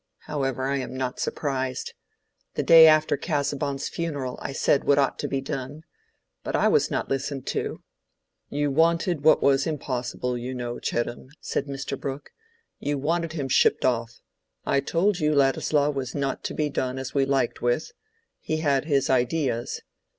[0.21, 1.93] However, I am not surprised.
[2.55, 5.83] The day after Casaubon's funeral I said what ought to be done.
[6.43, 7.83] But I was not listened to."
[8.49, 11.99] "You wanted what was impossible, you know, Chettam," said Mr.
[11.99, 12.31] Brooke.
[12.79, 14.21] "You wanted him shipped off.
[14.65, 17.91] I told you Ladislaw was not to be done as we liked with:
[18.39, 19.81] he had his ideas.